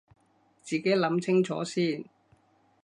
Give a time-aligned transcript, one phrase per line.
[0.63, 2.03] 自己諗清楚先